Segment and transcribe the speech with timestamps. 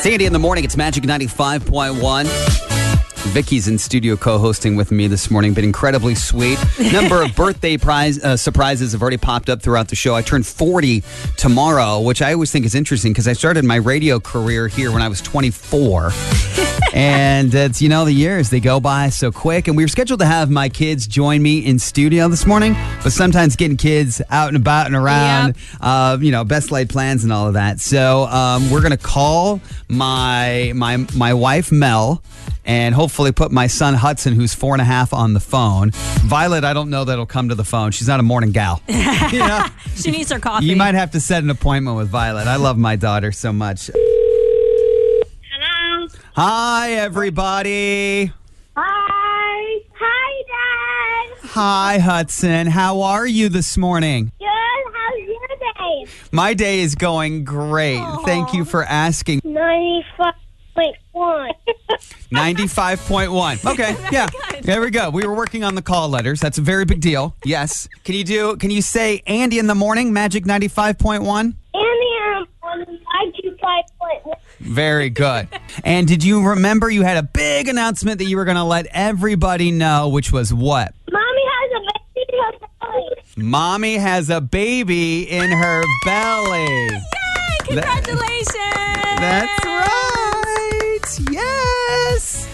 [0.00, 0.64] Sandy in the morning.
[0.64, 2.67] It's Magic 95.1.
[3.26, 5.52] Vicky's in studio co-hosting with me this morning.
[5.52, 6.58] Been incredibly sweet.
[6.92, 10.14] Number of birthday prize uh, surprises have already popped up throughout the show.
[10.14, 11.02] I turned 40
[11.36, 15.02] tomorrow, which I always think is interesting because I started my radio career here when
[15.02, 16.12] I was 24.
[16.94, 20.20] and it's you know the years they go by so quick and we were scheduled
[20.20, 24.48] to have my kids join me in studio this morning but sometimes getting kids out
[24.48, 28.24] and about and around uh, you know best laid plans and all of that so
[28.26, 32.22] um, we're gonna call my my my wife mel
[32.64, 35.90] and hopefully put my son hudson who's four and a half on the phone
[36.26, 39.38] violet i don't know that'll come to the phone she's not a morning gal you
[39.38, 39.64] know
[39.96, 40.66] She needs her coffee.
[40.66, 43.90] you might have to set an appointment with violet i love my daughter so much
[45.50, 46.08] Hello.
[46.34, 48.32] hi everybody
[48.76, 49.80] Hi.
[50.00, 51.38] Hi, Dad.
[51.50, 52.68] Hi, Hudson.
[52.68, 54.30] How are you this morning?
[54.38, 54.46] Good.
[54.46, 56.06] How's your day?
[56.30, 58.00] My day is going great.
[58.24, 59.40] Thank you for asking.
[59.40, 61.50] 95.1.
[62.32, 63.64] 95.1.
[63.72, 64.28] Okay, yeah.
[64.62, 65.10] There we go.
[65.10, 66.40] We were working on the call letters.
[66.40, 67.34] That's a very big deal.
[67.44, 67.88] Yes.
[68.04, 71.40] Can you do, can you say Andy in the morning, Magic 95.1?
[71.40, 72.98] and the um,
[74.24, 74.34] 95.1.
[74.60, 75.48] Very good.
[75.84, 78.86] and did you remember you had a big announcement that you were going to let
[78.90, 80.94] everybody know, which was what?
[81.10, 81.80] Mommy has a
[82.14, 83.08] baby in her belly.
[83.36, 86.64] Mommy has a baby in her belly.
[86.64, 87.00] Yay!
[87.64, 88.46] Congratulations!
[89.20, 89.64] That's right.
[89.64, 89.67] Yes.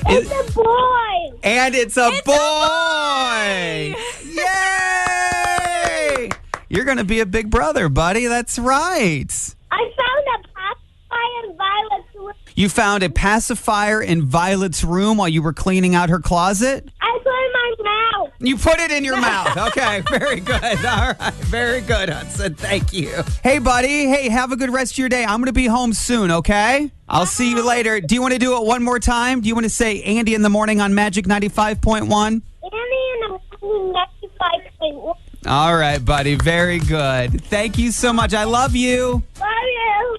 [0.06, 1.38] It's It- a boy.
[1.42, 2.34] and it's a It's boy.
[2.34, 3.94] a
[6.19, 6.30] Yay!
[6.69, 8.27] You're going to be a big brother, buddy.
[8.27, 9.27] That's right.
[9.70, 12.33] I found a pacifier in Violet's room.
[12.56, 16.89] You found a pacifier in Violet's room while you were cleaning out her closet?
[17.00, 18.30] I put it in my mouth.
[18.41, 19.56] You put it in your mouth.
[19.56, 20.62] Okay, very good.
[20.84, 22.55] All right, very good, Hudson.
[22.55, 23.22] Thank you.
[23.42, 24.06] Hey, buddy.
[24.08, 25.24] Hey, have a good rest of your day.
[25.24, 26.91] I'm going to be home soon, okay?
[27.08, 28.00] I'll see you later.
[28.00, 29.41] Do you want to do it one more time?
[29.41, 32.08] Do you want to say Andy in the morning on Magic 95.1?
[32.11, 33.98] Annie and the
[34.80, 35.14] 95.1.
[35.46, 36.36] All right, buddy.
[36.36, 37.45] Very good.
[37.45, 38.33] Thank you so much.
[38.33, 39.23] I love you.
[39.39, 40.18] Love you.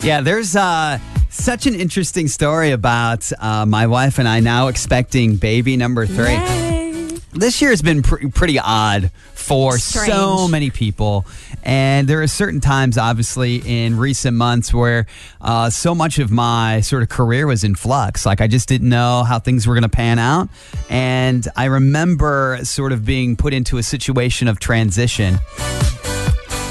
[0.00, 0.98] Yeah, there's uh,
[1.30, 6.32] such an interesting story about uh, my wife and I now expecting baby number three.
[6.32, 6.87] Yay.
[7.32, 10.12] This year has been pr- pretty odd for Strange.
[10.12, 11.26] so many people.
[11.62, 15.06] And there are certain times, obviously, in recent months where
[15.40, 18.24] uh, so much of my sort of career was in flux.
[18.24, 20.48] Like, I just didn't know how things were going to pan out.
[20.88, 25.38] And I remember sort of being put into a situation of transition.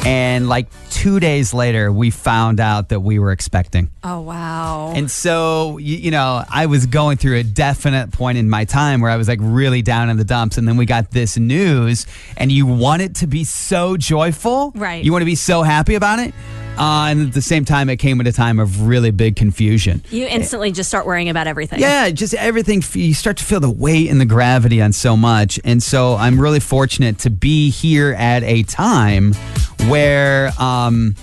[0.07, 3.91] And like two days later, we found out that we were expecting.
[4.05, 4.93] Oh wow!
[4.95, 9.01] And so, you, you know, I was going through a definite point in my time
[9.01, 10.57] where I was like really down in the dumps.
[10.57, 12.07] And then we got this news,
[12.37, 14.71] and you want it to be so joyful.
[14.75, 15.03] Right.
[15.03, 16.33] You want to be so happy about it.
[16.77, 20.03] Uh, and at the same time, it came at a time of really big confusion.
[20.11, 21.79] you instantly just start worrying about everything.
[21.79, 22.83] Yeah, just everything.
[22.93, 25.59] You start to feel the weight and the gravity on so much.
[25.63, 29.33] And so I'm really fortunate to be here at a time
[29.85, 31.15] where um,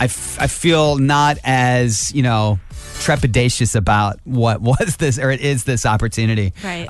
[0.00, 2.58] I, f- I feel not as, you know,
[2.94, 6.52] trepidatious about what was this or it is this opportunity.
[6.62, 6.86] Right.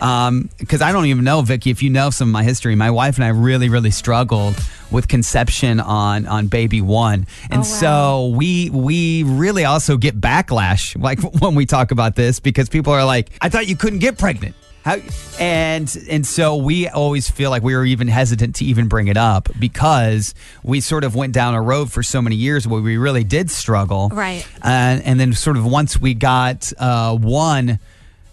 [0.59, 3.17] Because I don't even know, Vicky, if you know some of my history, my wife
[3.17, 4.55] and I really, really struggled
[4.91, 7.63] with conception on on baby one, and Oh, wow.
[7.63, 12.93] so we we really also get backlash like when we talk about this because people
[12.93, 14.55] are like, I thought you couldn't get pregnant.
[14.85, 14.99] How,
[15.41, 19.17] and and so we always feel like we were even hesitant to even bring it
[19.17, 22.99] up because we sort of went down a road for so many years where we
[22.99, 24.47] really did struggle, Right.
[24.63, 27.79] And and then sort of once we got uh, one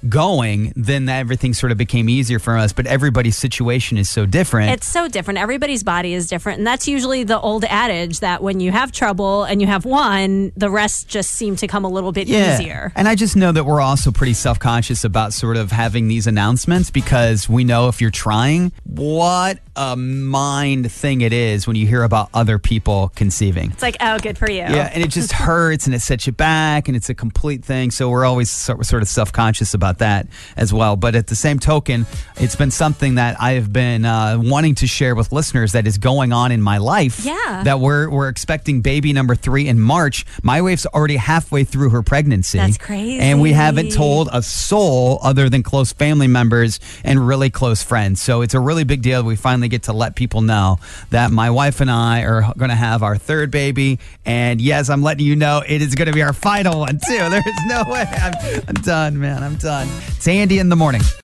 [0.09, 2.73] going, then everything sort of became easier for us.
[2.73, 4.72] But everybody's situation is so different.
[4.72, 5.39] It's so different.
[5.39, 6.59] Everybody's body is different.
[6.59, 10.51] And that's usually the old adage that when you have trouble and you have one,
[10.56, 12.91] the rest just seem to come a little bit easier.
[12.95, 16.28] And I just know that we're also pretty self conscious about sort of having these
[16.28, 21.88] announcements because we know if you're trying, what a mind thing it is when you
[21.88, 23.72] hear about other people conceiving.
[23.72, 24.59] It's like, oh, good for you.
[24.59, 27.92] Yeah, and it just hurts and it sets you back and it's a complete thing.
[27.92, 30.96] So we're always sort sort of self conscious about that as well.
[30.96, 32.06] But at the same token,
[32.38, 35.98] it's been something that I have been uh, wanting to share with listeners that is
[35.98, 37.24] going on in my life.
[37.24, 37.64] Yeah.
[37.64, 40.26] That we're, we're expecting baby number three in March.
[40.44, 42.58] My wife's already halfway through her pregnancy.
[42.58, 43.20] That's crazy.
[43.20, 48.22] And we haven't told a soul other than close family members and really close friends.
[48.22, 49.24] So it's a really big deal.
[49.24, 50.80] We finally get to let people know
[51.10, 54.00] that my wife and I are going to have our third baby.
[54.26, 57.18] And yes, I'm letting you know it is going to be our final one, too.
[57.30, 58.06] There's no way.
[58.12, 59.44] I'm, I'm done, man.
[59.44, 59.81] I'm done.
[59.89, 61.01] It's Andy in the morning.